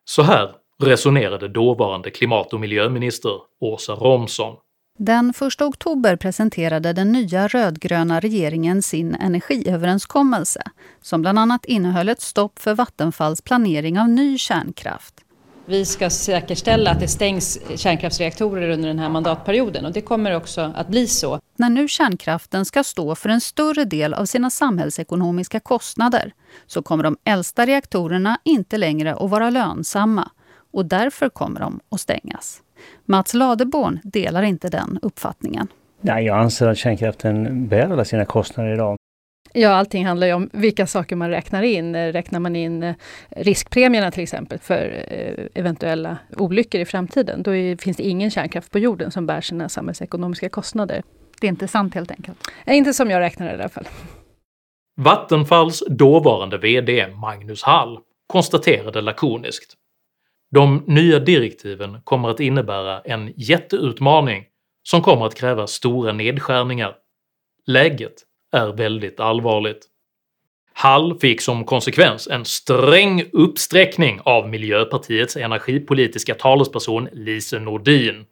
Så 0.05 0.23
här 0.23 0.64
resonerade 0.83 1.49
dåvarande 1.49 2.11
klimat 2.11 2.53
och 2.53 2.61
miljöminister 2.61 3.33
Åsa 3.61 3.93
Romson. 3.93 4.57
Den 4.99 5.31
1 5.31 5.61
oktober 5.63 6.17
presenterade 6.17 6.93
den 6.93 7.13
nya 7.13 7.49
rödgröna 7.49 8.21
regeringen 8.21 8.83
sin 8.83 9.15
energiöverenskommelse 9.15 10.63
som 11.03 11.23
bland 11.23 11.39
annat 11.39 11.65
innehöll 11.65 12.09
ett 12.09 12.21
stopp 12.21 12.59
för 12.59 12.75
Vattenfalls 12.75 13.43
planering 13.43 13.99
av 13.99 14.09
ny 14.09 14.39
kärnkraft. 14.39 15.15
Vi 15.67 15.85
ska 15.85 16.11
säkerställa 16.11 16.91
att 16.91 17.01
det 17.01 17.09
stängs 17.09 17.59
kärnkraftsreaktorer 17.77 18.71
under 18.71 18.89
den 18.89 18.99
här 18.99 19.09
mandatperioden 19.09 19.85
och 19.85 19.93
det 19.93 20.01
kommer 20.01 20.37
också 20.37 20.73
att 20.75 20.89
bli 20.89 21.07
så. 21.07 21.41
När 21.57 21.71
nu 21.71 21.89
kärnkraften 21.89 22.65
ska 22.65 22.85
stå 22.85 23.15
för 23.15 23.29
en 23.29 23.41
större 23.41 23.85
del 23.85 24.15
av 24.15 24.25
sina 24.25 24.51
samhällsekonomiska 24.51 25.61
kostnader 25.61 26.33
så 26.67 26.83
kommer 26.83 27.05
de 27.05 27.17
äldsta 27.25 27.67
reaktorerna 27.67 28.39
inte 28.45 28.79
längre 28.79 29.15
att 29.15 29.31
vara 29.31 29.51
lönsamma 29.51 30.31
och 30.75 30.87
därför 30.87 31.29
kommer 31.29 31.61
de 31.61 31.81
att 31.91 32.01
stängas. 32.01 32.63
Mats 33.05 33.35
Ladeborn 33.35 34.01
delar 34.05 34.43
inte 34.43 34.69
den 34.69 34.99
uppfattningen. 35.03 35.69
Nej, 36.01 36.25
jag 36.25 36.39
anser 36.39 36.69
att 36.69 36.79
kärnkraften 36.79 37.69
bär 37.69 37.91
alla 37.91 38.05
sina 38.05 38.25
kostnader 38.25 38.73
idag. 38.73 38.97
Ja, 39.53 39.69
allting 39.69 40.07
handlar 40.07 40.27
ju 40.27 40.33
om 40.33 40.51
vilka 40.53 40.87
saker 40.87 41.17
man 41.17 41.31
räknar 41.31 41.63
in. 41.63 41.97
Räknar 41.97 42.41
man 42.41 42.57
in 42.57 42.83
eh, 42.83 42.95
riskpremierna 43.31 44.11
till 44.11 44.23
exempel 44.23 44.59
för 44.59 45.07
eh, 45.09 45.47
eventuella 45.55 46.19
olyckor 46.37 46.81
i 46.81 46.85
framtiden, 46.85 47.43
då 47.43 47.51
finns 47.81 47.97
det 47.97 48.03
ingen 48.03 48.31
kärnkraft 48.31 48.71
på 48.71 48.79
jorden 48.79 49.11
som 49.11 49.27
bär 49.27 49.41
sina 49.41 49.69
samhällsekonomiska 49.69 50.49
kostnader. 50.49 51.03
Det 51.41 51.47
är 51.47 51.49
inte 51.49 51.69
sant 51.69 51.95
helt 51.95 52.11
enkelt? 52.11 52.39
Inte 52.67 52.95
som 52.95 53.11
jag 53.11 53.21
räknar 53.21 53.51
i 53.51 53.55
alla 53.55 53.69
fall. 53.69 53.89
Vattenfalls 55.01 55.83
dåvarande 55.89 56.59
VD 56.59 57.07
Magnus 57.09 57.63
Hall 57.63 57.99
konstaterade 58.27 59.01
lakoniskt 59.01 59.75
de 60.55 60.83
nya 60.87 61.19
direktiven 61.19 61.99
kommer 62.05 62.29
att 62.29 62.41
innebära 62.41 63.01
en 63.01 63.33
jätteutmaning 63.37 64.45
som 64.83 65.03
kommer 65.03 65.27
att 65.27 65.35
kräva 65.35 65.67
stora 65.67 66.13
nedskärningar. 66.13 66.95
Läget 67.67 68.15
är 68.53 68.73
väldigt 68.73 69.21
allvarligt. 69.21 69.87
Hall 70.73 71.19
fick 71.19 71.41
som 71.41 71.65
konsekvens 71.65 72.29
en 72.29 72.45
sträng 72.45 73.25
uppsträckning 73.33 74.21
av 74.25 74.49
Miljöpartiets 74.49 75.37
energipolitiska 75.37 76.35
talesperson 76.35 77.09
Lise 77.13 77.59
Nordin. 77.59 78.25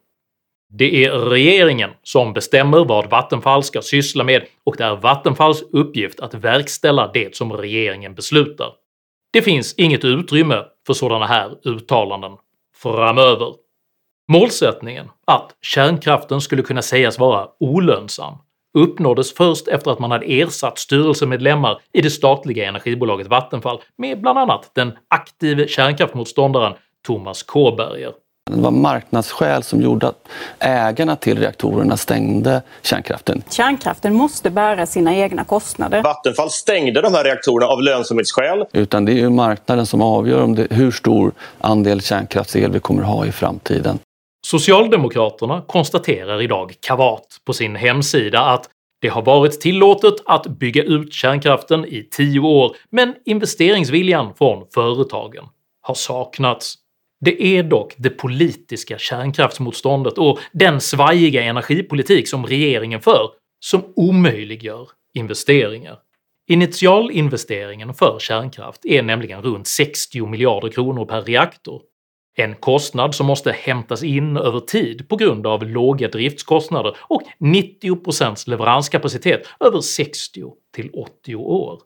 Det 0.70 1.04
är 1.04 1.10
regeringen 1.12 1.90
som 2.02 2.32
bestämmer 2.32 2.84
vad 2.84 3.10
Vattenfall 3.10 3.62
ska 3.62 3.82
syssla 3.82 4.24
med 4.24 4.44
och 4.64 4.76
det 4.76 4.84
är 4.84 4.96
Vattenfalls 4.96 5.62
uppgift 5.72 6.20
att 6.20 6.34
verkställa 6.34 7.10
det 7.14 7.36
som 7.36 7.52
regeringen 7.52 8.14
beslutar. 8.14 8.81
Det 9.32 9.42
finns 9.42 9.74
inget 9.74 10.04
utrymme 10.04 10.64
för 10.86 10.92
sådana 10.92 11.26
här 11.26 11.68
uttalanden 11.68 12.32
framöver. 12.76 13.54
Målsättningen 14.32 15.10
att 15.26 15.56
kärnkraften 15.62 16.40
skulle 16.40 16.62
kunna 16.62 16.82
sägas 16.82 17.18
vara 17.18 17.48
olönsam 17.60 18.34
uppnåddes 18.78 19.34
först 19.34 19.68
efter 19.68 19.90
att 19.90 19.98
man 19.98 20.10
hade 20.10 20.26
ersatt 20.26 20.78
styrelsemedlemmar 20.78 21.80
i 21.92 22.00
det 22.00 22.10
statliga 22.10 22.68
energibolaget 22.68 23.26
Vattenfall 23.26 23.80
med 23.96 24.20
bland 24.20 24.38
annat 24.38 24.70
den 24.74 24.92
aktive 25.08 25.68
kärnkraftsmotståndaren 25.68 26.74
Thomas 27.06 27.42
Kåberger. 27.42 28.12
Det 28.50 28.61
var 28.61 28.70
marknadsskäl 28.70 29.62
som 29.62 29.80
gjorde 29.80 30.08
att 30.08 30.28
ägarna 30.58 31.16
till 31.16 31.38
reaktorerna 31.38 31.96
stängde 31.96 32.62
kärnkraften. 32.82 33.42
Kärnkraften 33.50 34.14
måste 34.14 34.50
bära 34.50 34.87
sina 34.87 35.14
egna 35.14 35.44
kostnader. 35.44 36.02
Vattenfall 36.02 36.50
stängde 36.50 37.00
de 37.00 37.14
här 37.14 37.25
reaktorerna 37.25 37.72
av 37.72 37.82
lönsamhetsskäl. 37.82 38.64
Utan 38.72 39.04
det 39.04 39.12
är 39.12 39.16
ju 39.16 39.30
marknaden 39.30 39.87
som 39.87 40.02
avgör 40.02 40.42
om 40.42 40.54
det, 40.54 40.66
hur 40.70 40.90
stor 40.90 41.32
andel 41.58 42.00
kärnkraftsel 42.00 42.72
vi 42.72 42.80
kommer 42.80 43.02
ha 43.02 43.26
i 43.26 43.32
framtiden. 43.32 43.99
Socialdemokraterna 44.46 45.62
konstaterar 45.66 46.42
idag 46.42 46.75
kavat 46.80 47.26
på 47.44 47.52
sin 47.52 47.76
hemsida 47.76 48.40
att 48.40 48.68
Det 49.02 49.08
har 49.08 49.22
varit 49.22 49.61
tillåtet 49.61 50.14
att 50.26 50.46
bygga 50.46 50.82
ut 50.82 51.12
kärnkraften 51.12 51.84
i 51.84 52.08
10 52.11 52.40
år, 52.40 52.76
men 52.90 53.14
investeringsviljan 53.25 54.34
från 54.34 54.66
företagen 54.75 55.44
har 55.82 55.94
saknats. 55.94 56.75
Det 57.24 57.42
är 57.42 57.62
dock 57.62 57.94
det 57.96 58.10
politiska 58.10 58.98
kärnkraftsmotståndet 58.98 60.18
och 60.18 60.38
den 60.52 60.80
svajiga 60.80 61.42
energipolitik 61.42 62.28
som 62.28 62.46
regeringen 62.46 63.00
för 63.00 63.30
som 63.60 63.82
omöjliggör 63.96 64.88
investeringar. 65.14 65.98
Initialinvesteringen 66.48 67.94
för 67.94 68.18
kärnkraft 68.18 68.84
är 68.84 69.02
nämligen 69.02 69.42
runt 69.42 69.66
60 69.66 70.26
miljarder 70.26 70.68
kronor 70.68 71.04
per 71.04 71.22
reaktor, 71.22 71.82
en 72.36 72.54
kostnad 72.54 73.14
som 73.14 73.26
måste 73.26 73.52
hämtas 73.52 74.02
in 74.02 74.36
över 74.36 74.60
tid 74.60 75.08
på 75.08 75.16
grund 75.16 75.46
av 75.46 75.66
låga 75.66 76.08
driftskostnader 76.08 76.96
och 77.00 77.22
90% 77.40 78.48
leveranskapacitet 78.48 79.42
över 79.60 79.80
60 79.80 80.42
till 80.74 80.90
80 80.92 81.34
år. 81.36 81.80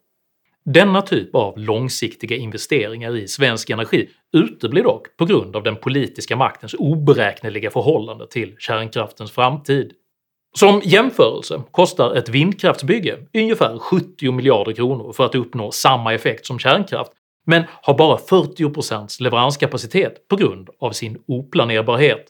Denna 0.64 1.02
typ 1.02 1.34
av 1.34 1.58
långsiktiga 1.58 2.36
investeringar 2.36 3.16
i 3.16 3.28
svensk 3.28 3.70
energi 3.70 4.08
uteblir 4.36 4.82
dock 4.82 5.16
på 5.16 5.24
grund 5.24 5.56
av 5.56 5.62
den 5.62 5.76
politiska 5.76 6.36
maktens 6.36 6.74
oberäkneliga 6.78 7.70
förhållande 7.70 8.26
till 8.28 8.56
kärnkraftens 8.58 9.32
framtid. 9.32 9.92
Som 10.58 10.80
jämförelse 10.84 11.62
kostar 11.70 12.14
ett 12.14 12.28
vindkraftsbygge 12.28 13.18
ungefär 13.34 13.78
70 13.78 14.32
miljarder 14.32 14.72
kronor 14.72 15.12
för 15.12 15.24
att 15.24 15.34
uppnå 15.34 15.70
samma 15.70 16.14
effekt 16.14 16.46
som 16.46 16.58
kärnkraft, 16.58 17.12
men 17.46 17.64
har 17.82 17.94
bara 17.98 18.16
40% 18.16 19.22
leveranskapacitet 19.22 20.28
på 20.28 20.36
grund 20.36 20.70
av 20.80 20.90
sin 20.90 21.18
oplanerbarhet. 21.26 22.26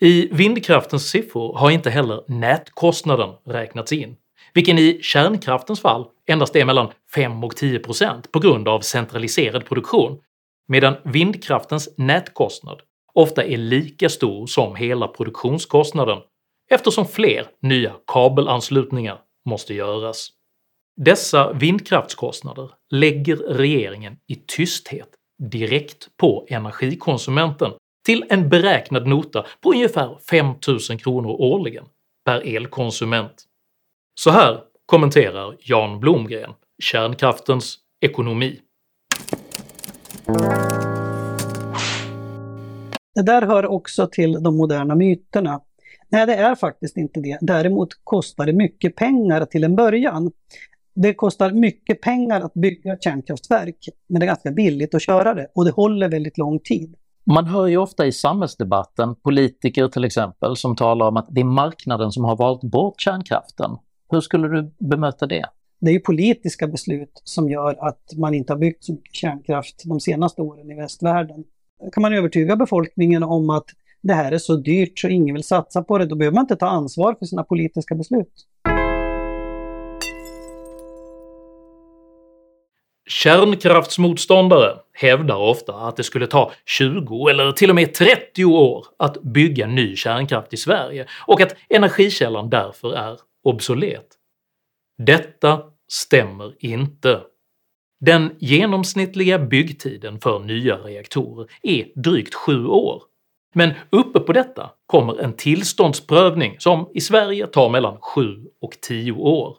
I 0.00 0.28
vindkraftens 0.32 1.10
siffror 1.10 1.58
har 1.58 1.70
inte 1.70 1.90
heller 1.90 2.24
nätkostnaden 2.28 3.30
räknats 3.46 3.92
in, 3.92 4.16
vilken 4.54 4.78
i 4.78 4.98
kärnkraftens 5.02 5.80
fall 5.80 6.06
endast 6.28 6.56
är 6.56 6.64
mellan 6.64 6.90
5 7.14 7.44
och 7.44 7.54
10% 7.54 8.30
på 8.32 8.38
grund 8.38 8.68
av 8.68 8.80
centraliserad 8.80 9.64
produktion, 9.64 10.18
medan 10.72 10.96
vindkraftens 11.04 11.94
nätkostnad 11.96 12.80
ofta 13.14 13.44
är 13.44 13.56
lika 13.56 14.08
stor 14.08 14.46
som 14.46 14.76
hela 14.76 15.08
produktionskostnaden 15.08 16.18
eftersom 16.70 17.06
fler 17.06 17.46
nya 17.60 17.92
kabelanslutningar 18.06 19.20
måste 19.48 19.74
göras. 19.74 20.28
Dessa 20.96 21.52
vindkraftskostnader 21.52 22.70
lägger 22.90 23.36
regeringen 23.36 24.16
i 24.28 24.34
tysthet 24.34 25.08
direkt 25.50 26.08
på 26.16 26.46
energikonsumenten 26.48 27.72
till 28.06 28.24
en 28.30 28.48
beräknad 28.48 29.06
nota 29.06 29.46
på 29.60 29.72
ungefär 29.72 30.18
5000 30.30 30.98
kronor 30.98 31.30
årligen 31.40 31.84
per 32.24 32.56
elkonsument. 32.56 33.44
Så 34.20 34.30
här 34.30 34.60
kommenterar 34.86 35.56
Jan 35.60 36.00
Blomgren 36.00 36.54
kärnkraftens 36.82 37.78
ekonomi. 38.00 38.60
Det 43.14 43.22
där 43.22 43.42
hör 43.42 43.66
också 43.66 44.06
till 44.06 44.42
de 44.42 44.56
moderna 44.56 44.94
myterna. 44.94 45.60
Nej, 46.08 46.26
det 46.26 46.34
är 46.34 46.54
faktiskt 46.54 46.96
inte 46.96 47.20
det. 47.20 47.38
Däremot 47.40 47.88
kostar 48.04 48.46
det 48.46 48.52
mycket 48.52 48.96
pengar 48.96 49.44
till 49.44 49.64
en 49.64 49.76
början. 49.76 50.30
Det 50.94 51.14
kostar 51.14 51.50
mycket 51.50 52.00
pengar 52.00 52.40
att 52.40 52.54
bygga 52.54 52.96
kärnkraftverk, 53.00 53.88
men 54.06 54.20
det 54.20 54.24
är 54.24 54.28
ganska 54.28 54.50
billigt 54.50 54.94
att 54.94 55.02
köra 55.02 55.34
det 55.34 55.46
och 55.54 55.64
det 55.64 55.70
håller 55.70 56.08
väldigt 56.08 56.38
lång 56.38 56.58
tid. 56.58 56.94
Man 57.24 57.46
hör 57.46 57.66
ju 57.66 57.76
ofta 57.76 58.06
i 58.06 58.12
samhällsdebatten, 58.12 59.14
politiker 59.14 59.88
till 59.88 60.04
exempel, 60.04 60.56
som 60.56 60.76
talar 60.76 61.08
om 61.08 61.16
att 61.16 61.26
det 61.30 61.40
är 61.40 61.44
marknaden 61.44 62.12
som 62.12 62.24
har 62.24 62.36
valt 62.36 62.62
bort 62.62 63.00
kärnkraften. 63.00 63.70
Hur 64.10 64.20
skulle 64.20 64.48
du 64.48 64.74
bemöta 64.78 65.26
det? 65.26 65.44
Det 65.80 65.90
är 65.90 65.94
ju 65.94 66.00
politiska 66.00 66.66
beslut 66.66 67.22
som 67.24 67.50
gör 67.50 67.88
att 67.88 68.12
man 68.16 68.34
inte 68.34 68.52
har 68.52 68.58
byggt 68.58 68.84
så 68.84 68.92
mycket 68.92 69.14
kärnkraft 69.14 69.82
de 69.84 70.00
senaste 70.00 70.42
åren 70.42 70.70
i 70.70 70.74
västvärlden. 70.74 71.44
Kan 71.92 72.02
man 72.02 72.12
övertyga 72.12 72.56
befolkningen 72.56 73.22
om 73.22 73.50
att 73.50 73.66
det 74.02 74.14
här 74.14 74.32
är 74.32 74.38
så 74.38 74.56
dyrt 74.56 74.98
så 74.98 75.08
ingen 75.08 75.34
vill 75.34 75.44
satsa 75.44 75.82
på 75.82 75.98
det, 75.98 76.06
då 76.06 76.16
behöver 76.16 76.34
man 76.34 76.42
inte 76.42 76.56
ta 76.56 76.66
ansvar 76.66 77.14
för 77.18 77.26
sina 77.26 77.44
politiska 77.44 77.94
beslut. 77.94 78.46
Kärnkraftsmotståndare 83.08 84.78
hävdar 84.92 85.36
ofta 85.36 85.74
att 85.74 85.96
det 85.96 86.02
skulle 86.02 86.26
ta 86.26 86.52
20 86.66 87.28
eller 87.28 87.52
till 87.52 87.70
och 87.70 87.76
med 87.76 87.94
30 87.94 88.44
år 88.44 88.86
att 88.96 89.22
bygga 89.22 89.66
ny 89.66 89.96
kärnkraft 89.96 90.52
i 90.52 90.56
Sverige 90.56 91.06
och 91.26 91.40
att 91.40 91.56
energikällan 91.68 92.50
därför 92.50 92.94
är 92.94 93.18
obsolet. 93.44 94.06
Detta 94.98 95.60
stämmer 95.88 96.54
inte. 96.58 97.20
Den 98.06 98.30
genomsnittliga 98.38 99.38
byggtiden 99.38 100.20
för 100.20 100.38
nya 100.38 100.76
reaktorer 100.76 101.46
är 101.62 101.86
drygt 101.94 102.34
7 102.34 102.66
år, 102.66 103.02
men 103.54 103.72
uppe 103.90 104.20
på 104.20 104.32
detta 104.32 104.70
kommer 104.86 105.20
en 105.20 105.36
tillståndsprövning 105.36 106.56
som 106.58 106.88
i 106.94 107.00
Sverige 107.00 107.46
tar 107.46 107.70
mellan 107.70 107.98
7 108.00 108.22
och 108.60 108.72
10 108.80 109.12
år. 109.12 109.56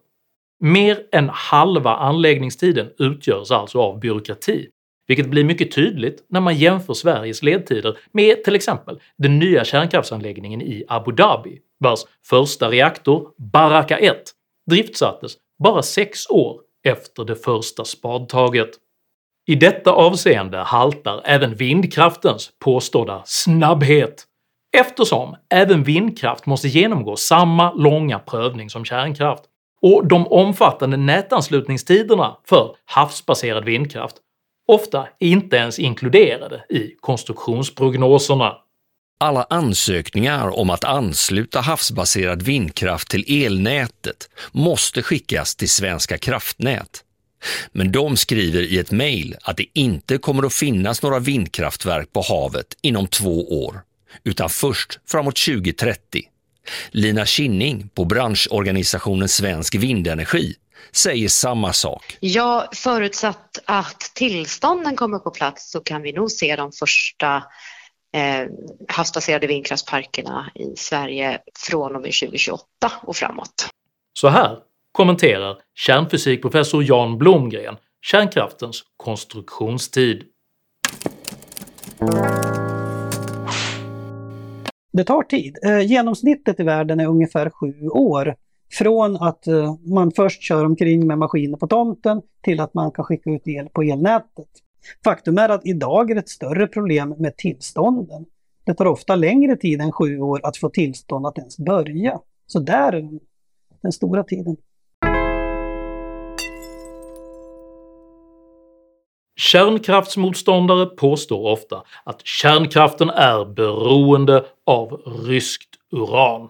Mer 0.60 1.00
än 1.12 1.30
halva 1.30 1.96
anläggningstiden 1.96 2.90
utgörs 2.98 3.52
alltså 3.52 3.80
av 3.80 4.00
byråkrati, 4.00 4.68
vilket 5.08 5.30
blir 5.30 5.44
mycket 5.44 5.72
tydligt 5.72 6.26
när 6.30 6.42
man 6.42 6.56
jämför 6.56 6.94
Sveriges 6.94 7.44
ledtider 7.44 7.98
med 8.12 8.44
till 8.44 8.56
exempel 8.56 9.00
den 9.18 9.40
nya 9.40 9.66
kärnkraftsanläggningen 9.66 10.62
i 10.62 10.84
Abu 10.88 11.12
Dhabi, 11.12 11.60
vars 11.80 12.00
första 12.26 12.70
reaktor, 12.70 13.30
Baraka 13.38 13.98
1, 13.98 14.24
driftsattes 14.70 15.38
bara 15.64 15.82
sex 15.82 16.30
år 16.30 16.63
efter 16.84 17.24
det 17.26 17.36
första 17.36 17.86
spadtaget. 17.86 18.70
I 19.48 19.56
detta 19.56 19.92
avseende 19.92 20.58
haltar 20.58 21.22
även 21.26 21.56
vindkraftens 21.56 22.52
påstådda 22.60 23.22
snabbhet, 23.26 24.24
eftersom 24.78 25.36
även 25.54 25.84
vindkraft 25.84 26.46
måste 26.46 26.68
genomgå 26.68 27.16
samma 27.16 27.74
långa 27.74 28.20
prövning 28.20 28.70
som 28.70 28.86
kärnkraft, 28.86 29.44
och 29.82 30.08
de 30.08 30.28
omfattande 30.28 30.98
nätanslutningstiderna 30.98 32.38
för 32.46 32.76
havsbaserad 32.86 33.66
vindkraft 33.66 34.16
ofta 34.68 35.08
inte 35.20 35.58
ens 35.58 35.80
inkluderade 35.80 36.66
i 36.70 36.96
konstruktionsprognoserna. 37.00 38.58
Alla 39.20 39.48
ansökningar 39.50 40.60
om 40.60 40.70
att 40.70 40.84
ansluta 40.84 41.62
havsbaserad 41.62 42.42
vindkraft 42.42 43.10
till 43.10 43.46
elnätet 43.46 44.30
måste 44.52 45.04
skickas 45.04 45.56
till 45.56 45.70
Svenska 45.70 46.18
kraftnät. 46.18 47.04
Men 47.72 47.92
de 47.92 48.18
skriver 48.18 48.62
i 48.62 48.78
ett 48.78 48.92
mejl 48.92 49.36
att 49.42 49.58
det 49.58 49.66
inte 49.74 50.18
kommer 50.18 50.44
att 50.46 50.54
finnas 50.54 51.02
några 51.02 51.20
vindkraftverk 51.20 52.14
på 52.14 52.22
havet 52.22 52.78
inom 52.82 53.08
två 53.08 53.66
år, 53.66 53.82
utan 54.24 54.50
först 54.50 55.00
framåt 55.08 55.36
2030. 55.36 56.22
Lina 56.92 57.26
Kinning 57.26 57.90
på 57.90 58.06
branschorganisationen 58.06 59.30
Svensk 59.30 59.76
Vindenergi 59.76 60.56
säger 60.92 61.30
samma 61.30 61.74
sak. 61.74 62.18
Ja, 62.20 62.70
förutsatt 62.74 63.60
att 63.66 64.12
tillstånden 64.16 64.96
kommer 64.96 65.20
på 65.20 65.32
plats 65.32 65.72
så 65.72 65.80
kan 65.80 66.02
vi 66.02 66.14
nog 66.14 66.32
se 66.32 66.56
de 66.56 66.72
första 66.72 67.44
eh, 68.14 68.48
havsbaserade 68.88 69.48
vindkraftsparkerna 69.48 70.52
i 70.56 70.76
Sverige 70.76 71.40
från 71.70 71.96
och 71.96 72.02
med 72.02 72.14
2028 72.14 72.66
och 73.02 73.16
framåt. 73.16 73.70
Så 74.14 74.28
här 74.28 74.58
kommenterar 74.92 75.58
kärnfysikprofessor 75.76 76.84
Jan 76.84 77.18
Blomgren 77.18 77.78
kärnkraftens 78.04 78.84
konstruktionstid. 78.98 80.24
Det 84.94 85.04
tar 85.04 85.24
tid. 85.24 85.58
Eh, 85.66 85.82
genomsnittet 85.82 86.60
i 86.60 86.64
världen 86.64 87.00
är 87.00 87.08
ungefär 87.08 87.50
sju 87.50 87.88
år. 87.90 88.36
Från 88.72 89.16
att 89.16 89.48
eh, 89.48 89.76
man 89.94 90.12
först 90.12 90.44
kör 90.44 90.66
omkring 90.66 91.08
med 91.08 91.18
maskiner 91.18 91.58
på 91.58 91.68
tomten 91.68 92.22
till 92.42 92.60
att 92.60 92.74
man 92.74 92.92
kan 92.92 93.06
skicka 93.06 93.30
ut 93.30 93.48
el 93.48 93.70
på 93.70 93.82
elnätet. 93.82 94.48
Faktum 95.04 95.38
är 95.38 95.50
att 95.50 95.66
idag 95.66 96.12
är 96.12 96.16
det 96.16 96.22
ett 96.22 96.30
större 96.30 96.68
problem 96.68 97.16
med 97.18 97.38
tillstånden. 97.38 98.26
Det 98.66 98.74
tar 98.74 98.86
ofta 98.86 99.16
längre 99.16 99.56
tid 99.56 99.82
än 99.82 99.92
sju 99.92 100.20
år 100.20 100.40
att 100.44 100.58
få 100.58 100.70
tillstånd 100.70 101.26
att 101.26 101.38
ens 101.38 101.58
börja. 101.58 102.20
Så 102.48 102.60
där 102.60 102.94
är 102.94 103.10
den 103.82 103.92
stora 103.92 104.24
tiden. 104.24 104.58
Kärnkraftsmotståndare 109.36 110.86
påstår 110.86 111.52
ofta 111.52 111.84
att 112.04 112.26
kärnkraften 112.26 113.10
är 113.10 113.46
beroende 113.46 114.46
av 114.66 115.02
ryskt 115.28 115.76
uran. 115.92 116.50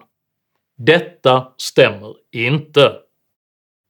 Detta 0.76 1.52
stämmer 1.56 2.14
inte. 2.32 2.92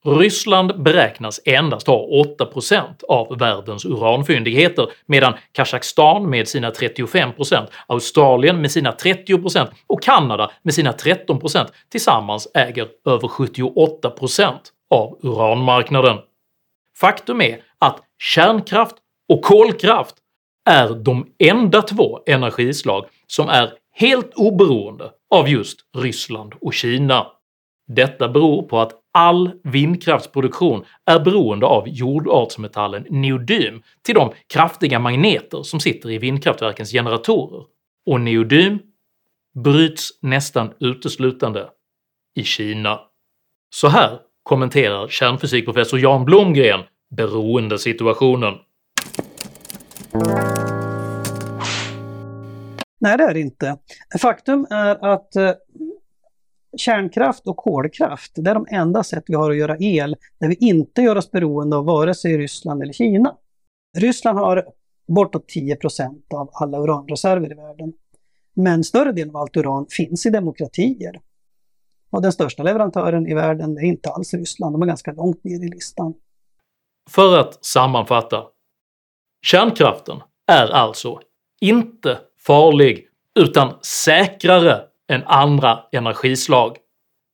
Ryssland 0.05 0.83
beräknas 0.83 1.41
endast 1.45 1.87
ha 1.87 2.07
8% 2.39 2.85
av 3.09 3.39
världens 3.39 3.85
uranfyndigheter 3.85 4.89
medan 5.07 5.35
Kazakstan 5.53 6.31
med 6.31 6.49
sina 6.49 6.71
35%, 6.71 7.67
Australien 7.87 8.61
med 8.61 8.71
sina 8.71 8.91
30% 8.93 9.69
och 9.87 10.03
Kanada 10.03 10.51
med 10.63 10.75
sina 10.75 10.93
13% 10.93 11.67
tillsammans 11.91 12.49
äger 12.55 12.89
över 13.07 13.29
78% 13.29 14.53
av 14.91 15.19
uranmarknaden. 15.23 16.19
Faktum 17.01 17.41
är 17.41 17.61
att 17.79 18.01
kärnkraft 18.19 18.97
och 19.29 19.43
kolkraft 19.43 20.15
är 20.71 20.89
de 20.89 21.27
enda 21.39 21.83
två 21.83 22.21
energislag 22.27 23.07
som 23.27 23.49
är 23.49 23.73
helt 23.93 24.35
oberoende 24.35 25.11
av 25.31 25.49
just 25.49 25.79
Ryssland 25.97 26.55
och 26.61 26.75
Kina. 26.75 27.27
Detta 27.87 28.29
beror 28.29 28.63
på 28.63 28.81
att 28.81 28.93
all 29.13 29.51
vindkraftsproduktion 29.65 30.85
är 31.07 31.21
beroende 31.21 31.67
av 31.67 31.89
jordartsmetallen 31.89 33.07
neodym 33.11 33.83
till 34.03 34.15
de 34.15 34.33
kraftiga 34.53 34.99
magneter 34.99 35.63
som 35.63 35.81
sitter 35.81 36.11
i 36.11 36.19
vindkraftverkens 36.19 36.93
generatorer, 36.93 37.65
och 38.07 38.21
neodym 38.21 38.79
bryts 39.65 40.11
nästan 40.23 40.73
uteslutande 40.81 41.69
i 42.35 42.45
Kina. 42.45 43.01
Så 43.75 43.89
här 43.89 44.19
kommenterar 44.43 45.09
kärnfysikprofessor 45.09 46.01
Jan 46.01 46.25
Blomgren 46.25 46.81
beroendesituationen. 47.17 48.55
Nej, 53.01 53.17
det 53.19 53.25
är 53.25 53.35
det 53.35 53.41
inte. 53.41 53.79
Faktum 54.21 54.67
är 54.71 55.13
att 55.13 55.37
eh, 55.37 55.51
kärnkraft 56.77 57.47
och 57.47 57.57
kolkraft, 57.57 58.33
det 58.35 58.51
är 58.51 58.55
de 58.55 58.67
enda 58.71 59.03
sätt 59.03 59.25
vi 59.27 59.35
har 59.35 59.51
att 59.51 59.57
göra 59.57 59.77
el 59.79 60.17
där 60.41 60.49
vi 60.49 60.55
inte 60.55 61.03
gör 61.03 61.17
oss 61.17 61.31
beroende 61.31 61.77
av 61.77 61.85
vare 61.85 62.15
sig 62.15 62.39
Ryssland 62.39 62.83
eller 62.83 62.93
Kina. 62.93 63.37
Ryssland 63.99 64.39
har 64.39 64.65
bortåt 65.09 65.47
10% 65.57 66.23
av 66.35 66.51
alla 66.53 66.79
uranreserver 66.79 67.53
i 67.53 67.55
världen. 67.55 67.93
Men 68.55 68.85
större 68.85 69.13
delen 69.13 69.37
av 69.37 69.37
allt 69.37 69.57
uran 69.57 69.87
finns 69.91 70.27
i 70.27 70.31
demokratier. 70.31 71.21
Och 72.11 72.23
den 72.23 72.33
största 72.33 72.63
leverantören 72.63 73.27
i 73.27 73.35
världen 73.35 73.79
är 73.79 73.83
inte 73.83 74.11
alls 74.11 74.35
Ryssland, 74.35 74.75
de 74.75 74.83
är 74.83 74.87
ganska 74.87 75.13
långt 75.13 75.45
ner 75.45 75.65
i 75.65 75.69
listan. 75.69 76.15
För 77.11 77.39
att 77.39 77.65
sammanfatta. 77.65 78.45
Kärnkraften 79.43 80.21
är 80.47 80.67
alltså 80.67 81.21
inte 81.61 82.19
farlig 82.39 83.09
utan 83.35 83.75
säkrare 83.83 84.83
än 85.09 85.23
andra 85.27 85.81
energislag. 85.93 86.77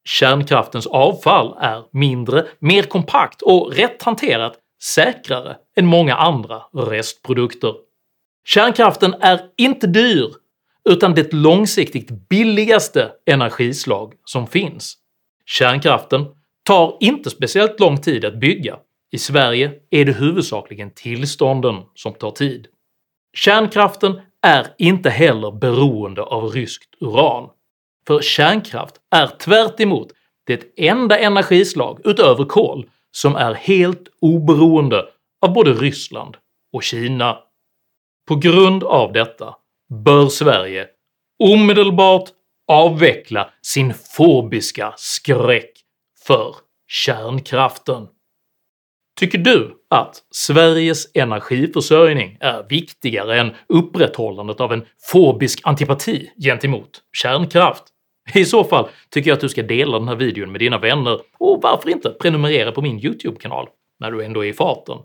Kärnkraftens 0.05 0.87
avfall 0.87 1.57
är 1.61 1.83
mindre, 1.93 2.47
mer 2.59 2.83
kompakt 2.83 3.43
och 3.43 3.73
rätt 3.73 4.03
hanterat 4.03 4.59
säkrare 4.83 5.57
än 5.77 5.87
många 5.87 6.15
andra 6.15 6.63
restprodukter. 6.73 7.75
Kärnkraften 8.45 9.15
är 9.21 9.41
inte 9.57 9.87
dyr 9.87 10.29
utan 10.89 11.15
det 11.15 11.33
långsiktigt 11.33 12.29
billigaste 12.29 13.13
energislag 13.27 14.15
som 14.25 14.47
finns. 14.47 14.97
Kärnkraften 15.47 16.27
tar 16.63 16.97
inte 17.01 17.31
speciellt 17.31 17.81
lång 17.81 18.01
tid 18.01 18.25
att 18.25 18.41
bygga, 18.41 18.79
i 19.13 19.19
Sverige 19.19 19.73
är 19.91 20.05
det 20.05 20.13
huvudsakligen 20.13 20.91
tillstånden 20.95 21.83
som 21.95 22.15
tar 22.15 22.31
tid. 22.31 22.67
Kärnkraften 23.35 24.21
är 24.43 24.67
inte 24.79 25.11
heller 25.11 25.51
beroende 25.51 26.23
av 26.23 26.45
ryskt 26.53 26.95
uran, 27.01 27.49
för 28.07 28.21
kärnkraft 28.23 28.95
är 29.11 29.27
tvärt 29.27 29.81
det 30.47 30.89
enda 30.89 31.19
energislag 31.19 32.01
utöver 32.05 32.45
kol 32.45 32.91
som 33.11 33.37
är 33.37 33.55
helt 33.55 34.09
oberoende 34.21 35.09
av 35.41 35.53
både 35.53 35.73
Ryssland 35.73 36.37
och 36.73 36.83
Kina. 36.83 37.39
På 38.29 38.37
grund 38.37 38.85
av 38.85 39.13
detta 39.13 39.57
bör 40.05 40.29
Sverige 40.29 40.87
omedelbart 41.39 42.29
avveckla 42.69 43.51
sin 43.63 43.95
fobiska 43.95 44.95
skräck 44.97 45.73
för 46.27 46.57
kärnkraften. 46.89 48.09
Tycker 49.19 49.39
du 49.39 49.80
att 49.91 50.23
Sveriges 50.31 51.07
energiförsörjning 51.15 52.37
är 52.41 52.67
viktigare 52.69 53.41
än 53.41 53.55
upprätthållandet 53.69 54.61
av 54.61 54.73
en 54.73 54.87
fobisk 55.13 55.61
antipati 55.65 56.31
gentemot 56.43 56.91
kärnkraft? 57.13 57.85
I 58.35 58.45
så 58.45 58.65
fall 58.65 58.89
tycker 59.11 59.31
jag 59.31 59.35
att 59.35 59.41
du 59.41 59.49
ska 59.49 59.63
dela 59.63 59.99
den 59.99 60.09
här 60.09 60.17
videon 60.17 60.53
med 60.53 60.61
dina 60.61 60.79
vänner 60.79 61.21
och 61.39 61.63
varför 61.63 61.91
inte 61.91 62.11
prenumerera 62.11 62.73
på 62.73 62.83
min 62.83 63.05
YouTube-kanal 63.05 63.69
när 64.01 64.11
du 64.11 64.25
ändå 64.25 64.45
är 64.45 64.49
i 64.49 64.53
farten. 64.53 64.99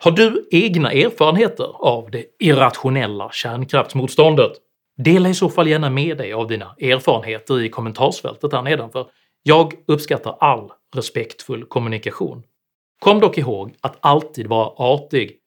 Har 0.00 0.10
du 0.10 0.48
egna 0.50 0.92
erfarenheter 0.92 1.66
av 1.74 2.10
det 2.10 2.24
irrationella 2.38 3.30
kärnkraftsmotståndet? 3.32 4.52
Dela 4.96 5.28
i 5.28 5.34
så 5.34 5.48
fall 5.48 5.68
gärna 5.68 5.90
med 5.90 6.18
dig 6.18 6.32
av 6.32 6.48
dina 6.48 6.74
erfarenheter 6.80 7.62
i 7.62 7.68
kommentarsfältet 7.68 8.52
här 8.52 8.62
nedanför. 8.62 9.06
Jag 9.42 9.72
uppskattar 9.86 10.36
all 10.40 10.70
respektfull 10.96 11.64
kommunikation. 11.64 12.42
Kom 12.98 13.20
dock 13.20 13.38
ihåg 13.38 13.76
att 13.80 13.96
alltid 14.00 14.46
vara 14.46 14.68
artig, 14.68 15.38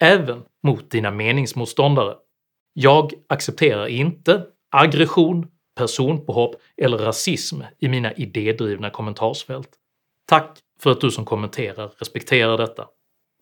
även 0.00 0.42
mot 0.62 0.90
dina 0.90 1.10
meningsmotståndare. 1.10 2.16
Jag 2.72 3.12
accepterar 3.28 3.86
inte 3.86 4.46
aggression, 4.70 5.50
personpåhopp 5.76 6.54
eller 6.76 6.98
rasism 6.98 7.60
i 7.78 7.88
mina 7.88 8.12
idédrivna 8.12 8.90
kommentarsfält. 8.90 9.68
Tack 10.26 10.58
för 10.80 10.90
att 10.90 11.00
du 11.00 11.10
som 11.10 11.24
kommenterar 11.24 11.92
respekterar 11.98 12.58
detta. 12.58 12.88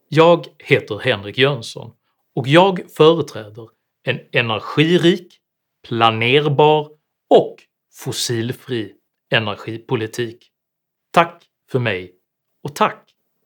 Jag 0.09 0.47
heter 0.59 0.99
Henrik 0.99 1.39
Jönsson 1.39 1.93
och 2.35 2.49
jag 2.49 2.91
företräder 2.91 3.69
en 4.03 4.21
energirik, 4.33 5.35
planerbar 5.89 6.91
och 7.31 7.57
fossilfri 7.93 8.93
energipolitik. 9.31 10.51
Tack 11.11 11.45
för 11.71 11.79
mig 11.79 12.13
och 12.63 12.75
tack 12.75 13.04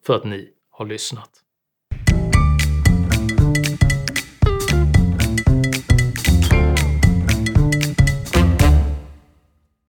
för 0.08 0.14
att 0.16 0.24
ni 0.24 0.48
har 0.70 0.86
lyssnat. 0.86 1.30